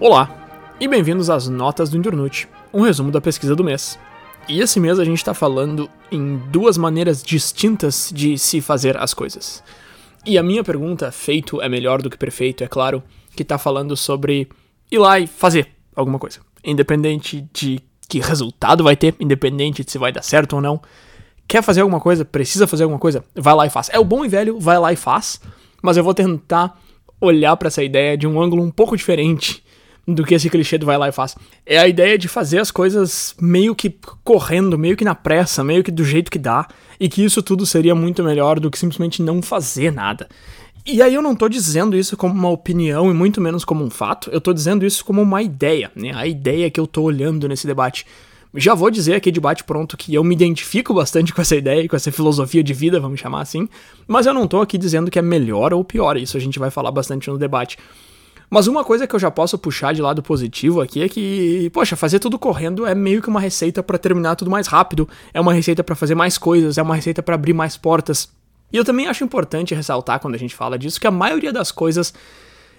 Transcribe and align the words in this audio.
Olá 0.00 0.30
e 0.78 0.86
bem-vindos 0.86 1.28
às 1.28 1.48
Notas 1.48 1.90
do 1.90 1.98
Internute, 1.98 2.48
um 2.72 2.82
resumo 2.82 3.10
da 3.10 3.20
pesquisa 3.20 3.56
do 3.56 3.64
mês. 3.64 3.98
E 4.48 4.60
esse 4.60 4.78
mês 4.78 4.96
a 5.00 5.04
gente 5.04 5.18
está 5.18 5.34
falando 5.34 5.90
em 6.12 6.36
duas 6.52 6.78
maneiras 6.78 7.20
distintas 7.20 8.12
de 8.14 8.38
se 8.38 8.60
fazer 8.60 8.96
as 8.96 9.12
coisas. 9.12 9.60
E 10.24 10.38
a 10.38 10.42
minha 10.42 10.62
pergunta, 10.62 11.10
feito 11.10 11.60
é 11.60 11.68
melhor 11.68 12.00
do 12.00 12.08
que 12.08 12.16
perfeito, 12.16 12.62
é 12.62 12.68
claro, 12.68 13.02
que 13.34 13.42
está 13.42 13.58
falando 13.58 13.96
sobre 13.96 14.48
ir 14.88 14.98
lá 14.98 15.18
e 15.18 15.26
fazer 15.26 15.66
alguma 15.96 16.20
coisa. 16.20 16.38
Independente 16.62 17.44
de 17.52 17.80
que 18.08 18.20
resultado 18.20 18.84
vai 18.84 18.94
ter, 18.94 19.16
independente 19.18 19.84
de 19.84 19.90
se 19.90 19.98
vai 19.98 20.12
dar 20.12 20.22
certo 20.22 20.52
ou 20.52 20.62
não. 20.62 20.80
Quer 21.48 21.60
fazer 21.60 21.80
alguma 21.80 21.98
coisa, 21.98 22.24
precisa 22.24 22.68
fazer 22.68 22.84
alguma 22.84 23.00
coisa, 23.00 23.24
vai 23.34 23.52
lá 23.52 23.66
e 23.66 23.70
faz. 23.70 23.90
É 23.92 23.98
o 23.98 24.04
bom 24.04 24.24
e 24.24 24.28
velho, 24.28 24.60
vai 24.60 24.78
lá 24.78 24.92
e 24.92 24.96
faz, 24.96 25.40
mas 25.82 25.96
eu 25.96 26.04
vou 26.04 26.14
tentar 26.14 26.80
olhar 27.20 27.56
para 27.56 27.66
essa 27.66 27.82
ideia 27.82 28.16
de 28.16 28.28
um 28.28 28.40
ângulo 28.40 28.62
um 28.62 28.70
pouco 28.70 28.96
diferente 28.96 29.66
do 30.14 30.24
que 30.24 30.34
esse 30.34 30.48
clichê 30.48 30.78
do 30.78 30.86
vai 30.86 30.96
lá 30.96 31.08
e 31.08 31.12
faz. 31.12 31.36
É 31.66 31.78
a 31.78 31.86
ideia 31.86 32.16
de 32.16 32.28
fazer 32.28 32.58
as 32.58 32.70
coisas 32.70 33.34
meio 33.38 33.74
que 33.74 33.94
correndo, 34.24 34.78
meio 34.78 34.96
que 34.96 35.04
na 35.04 35.14
pressa, 35.14 35.62
meio 35.62 35.84
que 35.84 35.90
do 35.90 36.02
jeito 36.02 36.30
que 36.30 36.38
dá, 36.38 36.66
e 36.98 37.08
que 37.08 37.22
isso 37.22 37.42
tudo 37.42 37.66
seria 37.66 37.94
muito 37.94 38.24
melhor 38.24 38.58
do 38.58 38.70
que 38.70 38.78
simplesmente 38.78 39.22
não 39.22 39.42
fazer 39.42 39.92
nada. 39.92 40.26
E 40.86 41.02
aí 41.02 41.14
eu 41.14 41.20
não 41.20 41.36
tô 41.36 41.46
dizendo 41.48 41.94
isso 41.94 42.16
como 42.16 42.32
uma 42.32 42.48
opinião 42.48 43.10
e 43.10 43.14
muito 43.14 43.40
menos 43.40 43.64
como 43.64 43.84
um 43.84 43.90
fato, 43.90 44.30
eu 44.30 44.40
tô 44.40 44.54
dizendo 44.54 44.86
isso 44.86 45.04
como 45.04 45.20
uma 45.20 45.42
ideia, 45.42 45.92
né? 45.94 46.12
A 46.14 46.26
ideia 46.26 46.70
que 46.70 46.80
eu 46.80 46.86
tô 46.86 47.02
olhando 47.02 47.46
nesse 47.46 47.66
debate. 47.66 48.06
Já 48.54 48.74
vou 48.74 48.90
dizer 48.90 49.14
aqui 49.14 49.30
de 49.30 49.38
bate 49.38 49.62
pronto 49.62 49.94
que 49.94 50.14
eu 50.14 50.24
me 50.24 50.34
identifico 50.34 50.94
bastante 50.94 51.34
com 51.34 51.42
essa 51.42 51.54
ideia 51.54 51.82
e 51.82 51.88
com 51.88 51.94
essa 51.94 52.10
filosofia 52.10 52.64
de 52.64 52.72
vida, 52.72 52.98
vamos 52.98 53.20
chamar 53.20 53.42
assim, 53.42 53.68
mas 54.06 54.24
eu 54.24 54.32
não 54.32 54.48
tô 54.48 54.62
aqui 54.62 54.78
dizendo 54.78 55.10
que 55.10 55.18
é 55.18 55.22
melhor 55.22 55.74
ou 55.74 55.84
pior, 55.84 56.16
isso 56.16 56.38
a 56.38 56.40
gente 56.40 56.58
vai 56.58 56.70
falar 56.70 56.90
bastante 56.90 57.28
no 57.28 57.36
debate. 57.36 57.76
Mas 58.50 58.66
uma 58.66 58.82
coisa 58.82 59.06
que 59.06 59.14
eu 59.14 59.20
já 59.20 59.30
posso 59.30 59.58
puxar 59.58 59.92
de 59.92 60.00
lado 60.00 60.22
positivo 60.22 60.80
aqui 60.80 61.02
é 61.02 61.08
que, 61.08 61.70
poxa, 61.70 61.96
fazer 61.96 62.18
tudo 62.18 62.38
correndo 62.38 62.86
é 62.86 62.94
meio 62.94 63.20
que 63.20 63.28
uma 63.28 63.40
receita 63.40 63.82
para 63.82 63.98
terminar 63.98 64.36
tudo 64.36 64.50
mais 64.50 64.66
rápido, 64.66 65.08
é 65.34 65.40
uma 65.40 65.52
receita 65.52 65.84
para 65.84 65.94
fazer 65.94 66.14
mais 66.14 66.38
coisas, 66.38 66.78
é 66.78 66.82
uma 66.82 66.94
receita 66.94 67.22
para 67.22 67.34
abrir 67.34 67.52
mais 67.52 67.76
portas. 67.76 68.30
E 68.72 68.76
eu 68.76 68.84
também 68.84 69.06
acho 69.06 69.24
importante 69.24 69.74
ressaltar 69.74 70.20
quando 70.20 70.34
a 70.34 70.38
gente 70.38 70.54
fala 70.54 70.78
disso 70.78 71.00
que 71.00 71.06
a 71.06 71.10
maioria 71.10 71.52
das 71.52 71.70
coisas 71.70 72.12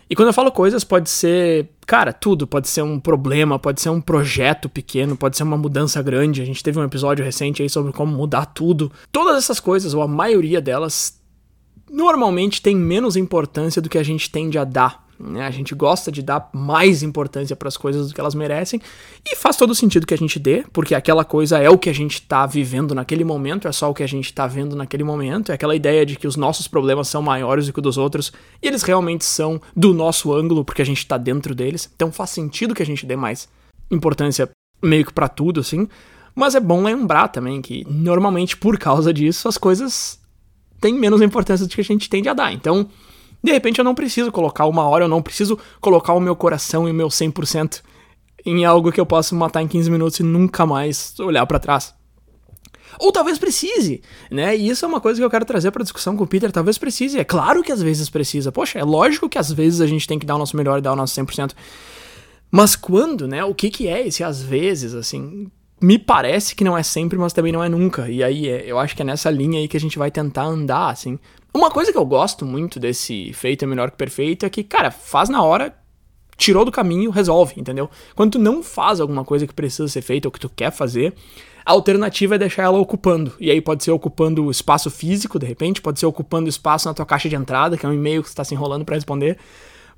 e 0.09 0.15
quando 0.15 0.29
eu 0.29 0.33
falo 0.33 0.51
coisas, 0.51 0.83
pode 0.83 1.07
ser, 1.07 1.69
cara, 1.85 2.11
tudo. 2.11 2.47
Pode 2.47 2.67
ser 2.67 2.81
um 2.81 2.99
problema, 2.99 3.59
pode 3.59 3.79
ser 3.79 3.89
um 3.89 4.01
projeto 4.01 4.67
pequeno, 4.67 5.15
pode 5.15 5.37
ser 5.37 5.43
uma 5.43 5.55
mudança 5.55 6.01
grande. 6.01 6.41
A 6.41 6.45
gente 6.45 6.63
teve 6.63 6.79
um 6.79 6.83
episódio 6.83 7.23
recente 7.23 7.61
aí 7.61 7.69
sobre 7.69 7.93
como 7.93 8.11
mudar 8.11 8.47
tudo. 8.47 8.91
Todas 9.11 9.37
essas 9.37 9.59
coisas, 9.59 9.93
ou 9.93 10.01
a 10.01 10.07
maioria 10.07 10.59
delas, 10.59 11.21
normalmente 11.87 12.59
tem 12.59 12.75
menos 12.75 13.15
importância 13.15 13.79
do 13.79 13.87
que 13.87 13.99
a 13.99 14.03
gente 14.03 14.31
tende 14.31 14.57
a 14.57 14.63
dar 14.63 15.07
né? 15.19 15.45
A 15.45 15.51
gente 15.51 15.75
gosta 15.75 16.11
de 16.11 16.21
dar 16.21 16.49
mais 16.53 17.03
importância 17.03 17.55
para 17.55 17.67
as 17.67 17.75
coisas 17.75 18.07
do 18.07 18.13
que 18.13 18.21
elas 18.21 18.33
merecem 18.33 18.79
e 19.25 19.35
faz 19.35 19.57
todo 19.57 19.75
sentido 19.75 20.07
que 20.07 20.13
a 20.13 20.17
gente 20.17 20.39
dê, 20.39 20.63
porque 20.71 20.95
aquela 20.95 21.25
coisa 21.25 21.57
é 21.57 21.69
o 21.69 21.77
que 21.77 21.89
a 21.89 21.93
gente 21.93 22.13
está 22.13 22.45
vivendo 22.45 22.95
naquele 22.95 23.25
momento, 23.25 23.67
é 23.67 23.71
só 23.71 23.89
o 23.89 23.93
que 23.93 24.03
a 24.03 24.07
gente 24.07 24.25
está 24.25 24.47
vendo 24.47 24.75
naquele 24.75 25.03
momento, 25.03 25.51
é 25.51 25.55
aquela 25.55 25.75
ideia 25.75 26.05
de 26.05 26.15
que 26.15 26.27
os 26.27 26.37
nossos 26.37 26.67
problemas 26.67 27.07
são 27.09 27.21
maiores 27.21 27.67
do 27.67 27.73
que 27.73 27.79
os 27.79 27.89
dos 27.89 27.97
outros 27.97 28.31
e 28.61 28.67
eles 28.67 28.83
realmente 28.83 29.25
são 29.25 29.59
do 29.75 29.93
nosso 29.93 30.33
ângulo 30.33 30.63
porque 30.63 30.81
a 30.81 30.85
gente 30.85 30.99
está 30.99 31.17
dentro 31.17 31.53
deles. 31.53 31.91
Então 31.95 32.11
faz 32.11 32.29
sentido 32.29 32.75
que 32.75 32.83
a 32.83 32.85
gente 32.85 33.05
dê 33.05 33.15
mais 33.15 33.49
importância 33.91 34.49
meio 34.81 35.05
que 35.05 35.13
para 35.13 35.27
tudo 35.27 35.59
assim. 35.59 35.87
Mas 36.35 36.55
é 36.55 36.59
bom 36.59 36.83
lembrar 36.83 37.27
também 37.29 37.61
que 37.61 37.85
normalmente 37.89 38.55
por 38.55 38.77
causa 38.77 39.13
disso 39.13 39.47
as 39.47 39.57
coisas 39.57 40.19
têm 40.79 40.93
menos 40.93 41.21
importância 41.21 41.65
do 41.65 41.73
que 41.73 41.81
a 41.81 41.83
gente 41.83 42.09
tende 42.09 42.29
a 42.29 42.33
dar. 42.33 42.53
Então, 42.53 42.87
de 43.43 43.51
repente 43.51 43.79
eu 43.79 43.85
não 43.85 43.95
preciso 43.95 44.31
colocar 44.31 44.65
uma 44.65 44.87
hora, 44.87 45.05
eu 45.05 45.09
não 45.09 45.21
preciso 45.21 45.57
colocar 45.79 46.13
o 46.13 46.19
meu 46.19 46.35
coração 46.35 46.87
e 46.87 46.91
o 46.91 46.93
meu 46.93 47.07
100% 47.07 47.81
em 48.45 48.65
algo 48.65 48.91
que 48.91 48.99
eu 48.99 49.05
possa 49.05 49.35
matar 49.35 49.61
em 49.61 49.67
15 49.67 49.91
minutos 49.91 50.19
e 50.19 50.23
nunca 50.23 50.65
mais 50.65 51.17
olhar 51.19 51.45
para 51.45 51.59
trás. 51.59 51.93
Ou 52.99 53.11
talvez 53.11 53.37
precise, 53.37 54.01
né? 54.31 54.57
E 54.57 54.69
isso 54.69 54.83
é 54.83 54.87
uma 54.87 54.99
coisa 54.99 55.19
que 55.19 55.23
eu 55.23 55.29
quero 55.29 55.45
trazer 55.45 55.71
para 55.71 55.83
discussão 55.83 56.17
com 56.17 56.23
o 56.23 56.27
Peter. 56.27 56.51
Talvez 56.51 56.77
precise. 56.77 57.19
É 57.19 57.23
claro 57.23 57.61
que 57.61 57.71
às 57.71 57.81
vezes 57.81 58.09
precisa. 58.09 58.51
Poxa, 58.51 58.79
é 58.79 58.83
lógico 58.83 59.29
que 59.29 59.37
às 59.37 59.51
vezes 59.51 59.79
a 59.79 59.87
gente 59.87 60.07
tem 60.07 60.17
que 60.17 60.25
dar 60.25 60.35
o 60.35 60.39
nosso 60.39 60.57
melhor 60.57 60.79
e 60.79 60.81
dar 60.81 60.93
o 60.93 60.95
nosso 60.95 61.19
100%. 61.19 61.53
Mas 62.51 62.75
quando, 62.75 63.27
né? 63.27 63.43
O 63.43 63.53
que 63.53 63.69
que 63.69 63.87
é 63.87 64.07
esse 64.07 64.23
às 64.23 64.41
vezes, 64.41 64.93
assim? 64.95 65.49
Me 65.81 65.97
parece 65.97 66.55
que 66.55 66.63
não 66.63 66.77
é 66.77 66.83
sempre, 66.83 67.17
mas 67.17 67.31
também 67.31 67.51
não 67.51 67.63
é 67.63 67.69
nunca. 67.69 68.09
E 68.09 68.23
aí, 68.23 68.49
é, 68.49 68.63
eu 68.65 68.77
acho 68.77 68.95
que 68.95 69.01
é 69.01 69.05
nessa 69.05 69.29
linha 69.29 69.59
aí 69.59 69.67
que 69.67 69.77
a 69.77 69.79
gente 69.79 69.97
vai 69.97 70.11
tentar 70.11 70.43
andar, 70.43 70.89
assim. 70.89 71.17
Uma 71.53 71.71
coisa 71.71 71.91
que 71.91 71.97
eu 71.97 72.05
gosto 72.05 72.45
muito 72.45 72.79
desse 72.79 73.31
feito 73.33 73.63
é 73.63 73.67
melhor 73.67 73.89
que 73.89 73.97
perfeito 73.97 74.45
é 74.45 74.49
que, 74.49 74.63
cara, 74.63 74.91
faz 74.91 75.29
na 75.29 75.41
hora, 75.41 75.73
tirou 76.37 76.65
do 76.65 76.71
caminho, 76.71 77.09
resolve, 77.11 77.53
entendeu? 77.57 77.89
Quando 78.15 78.33
tu 78.33 78.39
não 78.39 78.61
faz 78.61 78.99
alguma 78.99 79.23
coisa 79.23 79.47
que 79.47 79.53
precisa 79.53 79.87
ser 79.87 80.01
feita 80.01 80.27
ou 80.27 80.31
que 80.31 80.39
tu 80.39 80.49
quer 80.49 80.71
fazer, 80.71 81.13
a 81.65 81.71
alternativa 81.71 82.35
é 82.35 82.37
deixar 82.37 82.63
ela 82.63 82.77
ocupando. 82.77 83.33
E 83.39 83.49
aí 83.49 83.61
pode 83.61 83.83
ser 83.83 83.91
ocupando 83.91 84.45
o 84.45 84.51
espaço 84.51 84.89
físico, 84.89 85.39
de 85.39 85.45
repente, 85.45 85.81
pode 85.81 85.99
ser 85.99 86.05
ocupando 86.05 86.49
espaço 86.49 86.87
na 86.87 86.93
tua 86.93 87.05
caixa 87.05 87.29
de 87.29 87.35
entrada, 87.35 87.77
que 87.77 87.85
é 87.85 87.89
um 87.89 87.93
e-mail 87.93 88.21
que 88.21 88.27
você 88.27 88.33
está 88.33 88.43
se 88.43 88.53
enrolando 88.53 88.83
para 88.85 88.95
responder. 88.95 89.37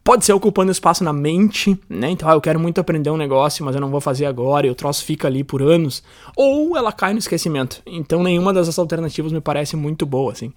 Pode 0.04 0.26
ser 0.26 0.34
ocupando 0.34 0.72
espaço 0.72 1.04
na 1.04 1.14
mente, 1.14 1.80
né? 1.88 2.10
Então, 2.10 2.28
ah, 2.28 2.34
eu 2.34 2.42
quero 2.42 2.60
muito 2.60 2.82
aprender 2.82 3.12
um 3.12 3.18
negócio, 3.18 3.64
mas 3.64 3.76
eu 3.76 3.82
não 3.82 3.92
vou 3.92 4.02
fazer 4.02 4.26
agora, 4.26 4.66
e 4.66 4.70
o 4.70 4.76
troço 4.76 5.06
fica 5.06 5.28
ali 5.28 5.44
por 5.44 5.62
anos. 5.62 6.02
Ou 6.36 6.76
ela 6.76 6.92
cai 6.92 7.14
no 7.14 7.20
esquecimento. 7.20 7.84
Então, 7.86 8.24
nenhuma 8.24 8.52
dessas 8.52 8.80
alternativas 8.80 9.32
me 9.32 9.40
parece 9.40 9.76
muito 9.76 10.06
boa, 10.06 10.32
assim. 10.32 10.52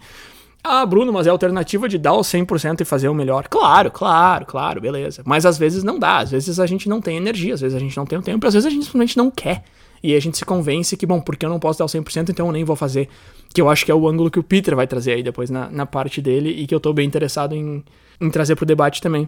Ah, 0.66 0.86
Bruno, 0.86 1.12
mas 1.12 1.26
é 1.26 1.28
a 1.28 1.32
alternativa 1.32 1.86
de 1.86 1.98
dar 1.98 2.14
o 2.14 2.22
100% 2.22 2.80
e 2.80 2.84
fazer 2.86 3.10
o 3.10 3.14
melhor. 3.14 3.48
Claro, 3.48 3.90
claro, 3.90 4.46
claro, 4.46 4.80
beleza. 4.80 5.22
Mas 5.26 5.44
às 5.44 5.58
vezes 5.58 5.84
não 5.84 5.98
dá, 5.98 6.20
às 6.20 6.30
vezes 6.30 6.58
a 6.58 6.64
gente 6.64 6.88
não 6.88 7.02
tem 7.02 7.18
energia, 7.18 7.52
às 7.52 7.60
vezes 7.60 7.76
a 7.76 7.78
gente 7.78 7.94
não 7.98 8.06
tem 8.06 8.18
o 8.18 8.22
tempo, 8.22 8.46
às 8.46 8.54
vezes 8.54 8.66
a 8.66 8.70
gente 8.70 8.86
simplesmente 8.86 9.14
não 9.18 9.30
quer. 9.30 9.62
E 10.04 10.14
a 10.14 10.20
gente 10.20 10.36
se 10.36 10.44
convence 10.44 10.98
que, 10.98 11.06
bom, 11.06 11.18
porque 11.18 11.46
eu 11.46 11.48
não 11.48 11.58
posso 11.58 11.78
dar 11.78 11.86
o 11.86 11.88
100%, 11.88 12.28
então 12.28 12.44
eu 12.44 12.52
nem 12.52 12.62
vou 12.62 12.76
fazer. 12.76 13.08
Que 13.54 13.60
eu 13.62 13.70
acho 13.70 13.86
que 13.86 13.90
é 13.90 13.94
o 13.94 14.06
ângulo 14.06 14.30
que 14.30 14.38
o 14.38 14.42
Peter 14.42 14.76
vai 14.76 14.86
trazer 14.86 15.12
aí 15.12 15.22
depois 15.22 15.48
na, 15.48 15.70
na 15.70 15.86
parte 15.86 16.20
dele 16.20 16.50
e 16.50 16.66
que 16.66 16.74
eu 16.74 16.78
tô 16.78 16.92
bem 16.92 17.06
interessado 17.06 17.54
em, 17.54 17.82
em 18.20 18.28
trazer 18.28 18.54
pro 18.54 18.66
debate 18.66 19.00
também. 19.00 19.26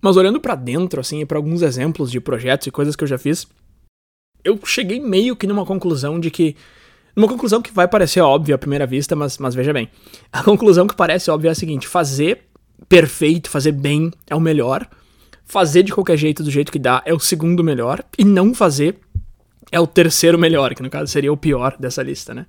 Mas 0.00 0.16
olhando 0.16 0.40
para 0.40 0.54
dentro, 0.54 1.00
assim, 1.00 1.22
e 1.22 1.26
pra 1.26 1.38
alguns 1.38 1.62
exemplos 1.62 2.08
de 2.08 2.20
projetos 2.20 2.68
e 2.68 2.70
coisas 2.70 2.94
que 2.94 3.02
eu 3.02 3.08
já 3.08 3.18
fiz, 3.18 3.48
eu 4.44 4.56
cheguei 4.64 5.00
meio 5.00 5.34
que 5.34 5.44
numa 5.44 5.66
conclusão 5.66 6.20
de 6.20 6.30
que 6.30 6.54
uma 7.16 7.26
conclusão 7.26 7.60
que 7.60 7.72
vai 7.72 7.88
parecer 7.88 8.20
óbvia 8.20 8.54
à 8.54 8.58
primeira 8.58 8.86
vista, 8.86 9.16
mas, 9.16 9.38
mas 9.38 9.56
veja 9.56 9.72
bem. 9.72 9.90
A 10.32 10.44
conclusão 10.44 10.86
que 10.86 10.94
parece 10.94 11.32
óbvia 11.32 11.48
é 11.48 11.50
a 11.50 11.56
seguinte: 11.56 11.88
fazer 11.88 12.44
perfeito, 12.88 13.50
fazer 13.50 13.72
bem 13.72 14.12
é 14.28 14.36
o 14.36 14.40
melhor. 14.40 14.88
Fazer 15.44 15.82
de 15.82 15.92
qualquer 15.92 16.16
jeito, 16.16 16.44
do 16.44 16.50
jeito 16.50 16.70
que 16.70 16.78
dá, 16.78 17.02
é 17.04 17.12
o 17.12 17.18
segundo 17.18 17.64
melhor. 17.64 18.04
E 18.16 18.24
não 18.24 18.54
fazer 18.54 19.00
é 19.70 19.80
o 19.80 19.86
terceiro 19.86 20.38
melhor, 20.38 20.74
que 20.74 20.82
no 20.82 20.90
caso 20.90 21.10
seria 21.10 21.32
o 21.32 21.36
pior 21.36 21.76
dessa 21.78 22.02
lista, 22.02 22.34
né? 22.34 22.46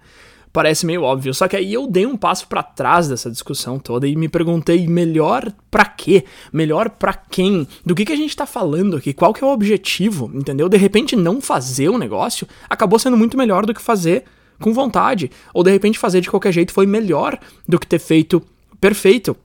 Parece 0.51 0.85
meio 0.85 1.03
óbvio. 1.03 1.33
Só 1.33 1.47
que 1.47 1.55
aí 1.55 1.71
eu 1.71 1.85
dei 1.85 2.05
um 2.05 2.17
passo 2.17 2.47
para 2.47 2.63
trás 2.63 3.07
dessa 3.07 3.29
discussão 3.29 3.77
toda 3.77 4.07
e 4.07 4.15
me 4.15 4.27
perguntei: 4.27 4.87
melhor 4.87 5.51
para 5.69 5.85
quê? 5.85 6.25
Melhor 6.51 6.89
para 6.89 7.13
quem? 7.13 7.67
Do 7.85 7.93
que, 7.93 8.05
que 8.05 8.13
a 8.13 8.15
gente 8.15 8.35
tá 8.35 8.47
falando 8.47 8.97
aqui? 8.97 9.13
Qual 9.13 9.31
que 9.31 9.43
é 9.43 9.47
o 9.47 9.51
objetivo? 9.51 10.31
Entendeu? 10.33 10.67
De 10.67 10.77
repente, 10.77 11.15
não 11.15 11.39
fazer 11.39 11.89
um 11.89 11.99
negócio 11.99 12.47
acabou 12.67 12.97
sendo 12.97 13.15
muito 13.15 13.37
melhor 13.37 13.65
do 13.65 13.73
que 13.73 13.81
fazer 13.81 14.23
com 14.59 14.73
vontade, 14.73 15.31
ou 15.53 15.63
de 15.63 15.71
repente 15.71 15.97
fazer 15.97 16.19
de 16.19 16.29
qualquer 16.29 16.51
jeito 16.51 16.73
foi 16.73 16.85
melhor 16.85 17.39
do 17.67 17.79
que 17.79 17.87
ter 17.87 17.99
feito 17.99 18.41
perfeito. 18.81 19.37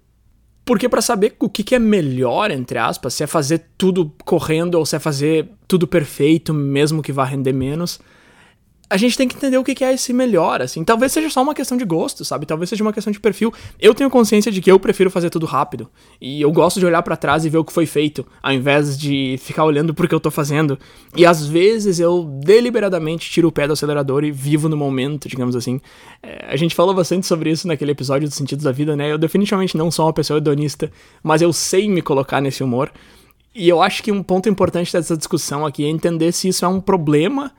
Porque 0.64 0.88
para 0.88 1.02
saber 1.02 1.36
o 1.38 1.48
que, 1.48 1.62
que 1.62 1.74
é 1.74 1.78
melhor, 1.78 2.50
entre 2.50 2.78
aspas, 2.78 3.14
se 3.14 3.22
é 3.22 3.26
fazer 3.26 3.66
tudo 3.76 4.10
correndo 4.24 4.76
ou 4.76 4.86
se 4.86 4.96
é 4.96 4.98
fazer 4.98 5.50
tudo 5.68 5.86
perfeito, 5.86 6.54
mesmo 6.54 7.02
que 7.02 7.12
vá 7.12 7.24
render 7.24 7.52
menos, 7.52 8.00
a 8.88 8.96
gente 8.96 9.16
tem 9.16 9.26
que 9.26 9.34
entender 9.34 9.56
o 9.56 9.64
que 9.64 9.82
é 9.82 9.92
esse 9.92 10.12
melhor, 10.12 10.60
assim. 10.60 10.84
Talvez 10.84 11.10
seja 11.10 11.30
só 11.30 11.42
uma 11.42 11.54
questão 11.54 11.76
de 11.76 11.84
gosto, 11.84 12.24
sabe? 12.24 12.44
Talvez 12.44 12.68
seja 12.68 12.84
uma 12.84 12.92
questão 12.92 13.10
de 13.10 13.18
perfil. 13.18 13.52
Eu 13.80 13.94
tenho 13.94 14.10
consciência 14.10 14.52
de 14.52 14.60
que 14.60 14.70
eu 14.70 14.78
prefiro 14.78 15.10
fazer 15.10 15.30
tudo 15.30 15.46
rápido. 15.46 15.88
E 16.20 16.42
eu 16.42 16.52
gosto 16.52 16.78
de 16.78 16.86
olhar 16.86 17.02
para 17.02 17.16
trás 17.16 17.44
e 17.44 17.48
ver 17.48 17.58
o 17.58 17.64
que 17.64 17.72
foi 17.72 17.86
feito, 17.86 18.26
ao 18.42 18.52
invés 18.52 18.98
de 18.98 19.36
ficar 19.38 19.64
olhando 19.64 19.94
pro 19.94 20.06
que 20.06 20.14
eu 20.14 20.20
tô 20.20 20.30
fazendo. 20.30 20.78
E 21.16 21.24
às 21.24 21.46
vezes 21.46 21.98
eu 21.98 22.24
deliberadamente 22.44 23.30
tiro 23.30 23.48
o 23.48 23.52
pé 23.52 23.66
do 23.66 23.72
acelerador 23.72 24.22
e 24.22 24.30
vivo 24.30 24.68
no 24.68 24.76
momento, 24.76 25.28
digamos 25.28 25.56
assim. 25.56 25.80
É, 26.22 26.46
a 26.48 26.56
gente 26.56 26.74
falou 26.74 26.94
bastante 26.94 27.26
sobre 27.26 27.50
isso 27.50 27.66
naquele 27.66 27.92
episódio 27.92 28.28
dos 28.28 28.36
sentidos 28.36 28.64
da 28.64 28.72
vida, 28.72 28.94
né? 28.94 29.10
Eu 29.10 29.18
definitivamente 29.18 29.76
não 29.78 29.90
sou 29.90 30.06
uma 30.06 30.12
pessoa 30.12 30.36
hedonista, 30.36 30.92
mas 31.22 31.40
eu 31.40 31.52
sei 31.52 31.88
me 31.88 32.02
colocar 32.02 32.40
nesse 32.40 32.62
humor. 32.62 32.92
E 33.54 33.68
eu 33.68 33.80
acho 33.80 34.02
que 34.02 34.12
um 34.12 34.22
ponto 34.22 34.48
importante 34.48 34.92
dessa 34.92 35.16
discussão 35.16 35.64
aqui 35.64 35.84
é 35.84 35.88
entender 35.88 36.32
se 36.32 36.48
isso 36.48 36.64
é 36.64 36.68
um 36.68 36.80
problema 36.80 37.52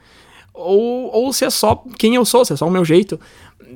ou, 0.55 1.11
ou 1.13 1.33
se 1.33 1.45
é 1.45 1.49
só 1.49 1.83
quem 1.97 2.15
eu 2.15 2.25
sou, 2.25 2.45
se 2.45 2.53
é 2.53 2.55
só 2.55 2.67
o 2.67 2.71
meu 2.71 2.85
jeito, 2.85 3.19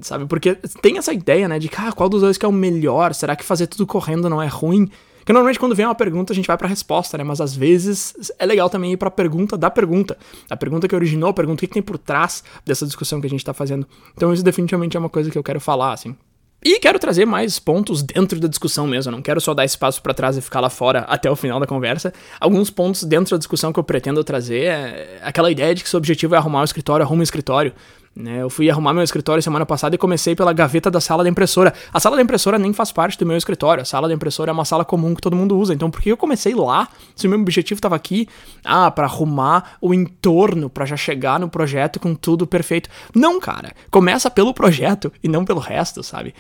sabe? 0.02 0.26
Porque 0.26 0.56
tem 0.82 0.98
essa 0.98 1.14
ideia, 1.14 1.48
né, 1.48 1.60
de 1.60 1.70
ah, 1.78 1.92
qual 1.92 2.10
dos 2.10 2.22
dois 2.22 2.38
que 2.38 2.46
é 2.46 2.50
o 2.50 2.54
melhor? 2.54 3.14
Será 3.14 3.36
que 3.36 3.44
fazer 3.44 3.68
tudo 3.68 3.86
correndo 3.86 4.30
não 4.30 4.42
é 4.42 4.48
ruim? 4.48 4.90
Que 5.26 5.34
normalmente 5.34 5.60
quando 5.60 5.76
vem 5.76 5.86
uma 5.86 5.94
pergunta 5.94 6.34
a 6.34 6.36
gente 6.36 6.48
vai 6.48 6.58
para 6.58 6.66
a 6.66 6.70
resposta, 6.70 7.18
né? 7.18 7.24
Mas 7.24 7.40
às 7.40 7.56
vezes 7.56 8.32
é 8.40 8.46
legal 8.46 8.70
também 8.70 8.94
ir 8.94 8.98
para 8.98 9.10
a 9.10 9.12
pergunta 9.12 9.58
da 9.58 9.70
pergunta. 9.70 10.18
A 10.50 10.58
pergunta 10.58 10.88
que 10.88 10.96
originou 10.96 11.30
a 11.30 11.34
pergunta, 11.34 11.58
o 11.58 11.60
que, 11.60 11.68
que 11.68 11.74
tem 11.74 11.84
por 11.84 11.98
trás 11.98 12.44
dessa 12.66 12.86
discussão 12.86 13.22
que 13.22 13.28
a 13.28 13.30
gente 13.30 13.46
tá 13.46 13.54
fazendo. 13.54 13.86
Então 14.16 14.34
isso 14.34 14.44
definitivamente 14.44 14.98
é 14.98 15.00
uma 15.00 15.10
coisa 15.10 15.30
que 15.30 15.38
eu 15.38 15.44
quero 15.44 15.60
falar, 15.60 15.94
assim. 15.94 16.16
E 16.64 16.78
quero 16.78 17.00
trazer 17.00 17.26
mais 17.26 17.58
pontos 17.58 18.04
dentro 18.04 18.38
da 18.38 18.48
discussão 18.48 18.86
mesmo. 18.86 19.12
Não 19.12 19.22
quero 19.22 19.40
só 19.40 19.54
dar 19.54 19.64
espaço 19.64 20.02
para 20.02 20.14
trás 20.14 20.36
e 20.36 20.42
ficar 20.42 20.60
lá 20.60 20.70
fora 20.70 21.00
até 21.02 21.32
o 21.32 21.36
final 21.36 21.58
da 21.58 21.66
conversa. 21.66 22.14
Alguns 22.38 22.70
pontos 22.70 23.04
dentro 23.06 23.32
da 23.32 23.38
discussão 23.38 23.72
que 23.72 23.80
eu 23.80 23.84
pretendo 23.84 24.22
trazer 24.26 24.66
é 24.66 25.20
aquela 25.24 25.50
ideia 25.50 25.74
de 25.74 25.84
que 25.84 25.90
seu 25.90 25.98
objetivo 25.98 26.36
é 26.36 26.38
arrumar 26.38 26.62
um 26.62 26.66
escritório, 26.66 27.06
arruma 27.06 27.22
um 27.22 27.24
escritório. 27.24 27.74
Né? 28.20 28.42
Eu 28.42 28.50
fui 28.50 28.70
arrumar 28.70 28.94
meu 28.94 29.02
escritório 29.02 29.42
semana 29.42 29.66
passada 29.66 29.96
e 29.96 29.98
comecei 29.98 30.36
pela 30.36 30.52
gaveta 30.52 30.92
da 30.92 31.00
sala 31.00 31.24
da 31.24 31.30
impressora. 31.30 31.74
A 31.94 32.02
sala 32.02 32.18
da 32.18 32.22
impressora 32.22 32.60
nem 32.60 32.74
faz 32.74 32.92
parte 32.92 33.18
do 33.18 33.26
meu 33.26 33.38
escritório. 33.38 33.82
A 33.82 33.86
sala 33.86 34.10
da 34.10 34.14
impressora 34.14 34.52
é 34.52 34.54
uma 34.54 34.66
sala 34.66 34.84
comum 34.84 35.16
que 35.16 35.22
todo 35.22 35.38
mundo 35.38 35.58
usa. 35.58 35.74
Então 35.74 35.90
por 35.90 36.02
que 36.02 36.12
eu 36.12 36.18
comecei 36.18 36.54
lá 36.54 36.90
se 37.16 37.28
o 37.28 37.30
meu 37.30 37.40
objetivo 37.40 37.78
estava 37.78 37.96
aqui? 37.96 38.28
Ah, 38.62 38.92
para 38.92 39.06
arrumar 39.06 39.78
o 39.80 39.94
entorno, 39.94 40.70
para 40.70 40.86
já 40.86 40.98
chegar 40.98 41.40
no 41.40 41.48
projeto 41.48 41.98
com 41.98 42.14
tudo 42.14 42.46
perfeito. 42.46 42.90
Não, 43.16 43.40
cara. 43.40 43.72
Começa 43.90 44.30
pelo 44.30 44.54
projeto 44.54 45.14
e 45.24 45.30
não 45.30 45.46
pelo 45.46 45.62
resto, 45.62 46.04
sabe? 46.04 46.36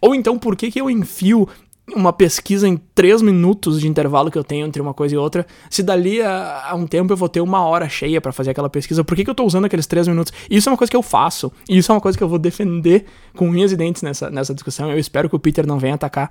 Ou 0.00 0.14
então 0.14 0.38
por 0.38 0.56
que, 0.56 0.70
que 0.70 0.80
eu 0.80 0.88
enfio 0.88 1.46
uma 1.94 2.12
pesquisa 2.12 2.66
em 2.68 2.76
três 2.76 3.22
minutos 3.22 3.80
de 3.80 3.88
intervalo 3.88 4.30
que 4.30 4.38
eu 4.38 4.44
tenho 4.44 4.66
entre 4.66 4.80
uma 4.80 4.94
coisa 4.94 5.14
e 5.14 5.18
outra, 5.18 5.46
se 5.68 5.82
dali 5.82 6.20
a, 6.22 6.70
a 6.70 6.74
um 6.74 6.86
tempo 6.86 7.12
eu 7.12 7.16
vou 7.16 7.28
ter 7.28 7.40
uma 7.40 7.64
hora 7.64 7.88
cheia 7.88 8.20
para 8.20 8.32
fazer 8.32 8.50
aquela 8.50 8.68
pesquisa, 8.68 9.04
por 9.04 9.16
que, 9.16 9.24
que 9.24 9.30
eu 9.30 9.34
tô 9.34 9.44
usando 9.44 9.64
aqueles 9.64 9.86
três 9.86 10.06
minutos? 10.08 10.32
Isso 10.50 10.68
é 10.68 10.72
uma 10.72 10.78
coisa 10.78 10.90
que 10.90 10.96
eu 10.96 11.02
faço, 11.02 11.52
e 11.68 11.78
isso 11.78 11.90
é 11.90 11.94
uma 11.94 12.00
coisa 12.00 12.16
que 12.16 12.24
eu 12.24 12.28
vou 12.28 12.38
defender 12.38 13.06
com 13.36 13.48
unhas 13.48 13.72
e 13.72 13.76
dentes 13.76 14.02
nessa, 14.02 14.30
nessa 14.30 14.54
discussão. 14.54 14.90
Eu 14.90 14.98
espero 14.98 15.28
que 15.28 15.36
o 15.36 15.38
Peter 15.38 15.66
não 15.66 15.78
venha 15.78 15.94
atacar. 15.94 16.30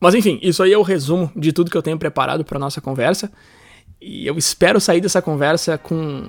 Mas 0.00 0.14
enfim, 0.14 0.38
isso 0.42 0.62
aí 0.62 0.72
é 0.72 0.78
o 0.78 0.82
resumo 0.82 1.30
de 1.34 1.52
tudo 1.52 1.70
que 1.70 1.76
eu 1.76 1.82
tenho 1.82 1.98
preparado 1.98 2.44
para 2.44 2.58
nossa 2.58 2.80
conversa. 2.80 3.30
E 4.00 4.26
eu 4.26 4.38
espero 4.38 4.80
sair 4.80 5.00
dessa 5.00 5.20
conversa 5.20 5.76
com, 5.76 6.24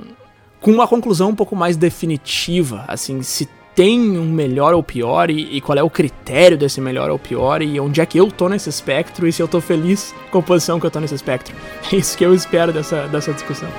com 0.60 0.72
uma 0.72 0.88
conclusão 0.88 1.30
um 1.30 1.36
pouco 1.36 1.56
mais 1.56 1.78
definitiva, 1.78 2.84
assim, 2.88 3.22
se 3.22 3.48
tem 3.80 4.20
um 4.20 4.26
melhor 4.26 4.74
ou 4.74 4.84
pior 4.84 5.30
e, 5.30 5.56
e, 5.56 5.62
qual 5.62 5.78
é 5.78 5.82
o 5.82 5.90
critério 5.90 6.58
desse 6.58 6.82
melhor 6.82 7.10
ou 7.10 7.18
pior 7.18 7.62
e 7.62 7.80
onde 7.80 8.02
é 8.02 8.06
que 8.06 8.18
eu 8.18 8.30
tô 8.30 8.50
nesse 8.50 8.68
espectro 8.68 9.26
e 9.26 9.32
se 9.32 9.42
eu 9.42 9.48
tô 9.48 9.62
feliz 9.62 10.14
com 10.30 10.40
a 10.40 10.42
posição 10.42 10.82
que 10.82 10.86
eu 10.86 10.92
tô 10.92 11.00
nesse 11.00 11.16
espectro. 11.16 11.56
É 11.90 11.96
isso 11.96 12.18
que 12.18 12.26
eu 12.26 12.36
espero 12.36 12.74
dessa, 12.74 13.08
dessa 13.08 13.32
discussão. 13.32 13.70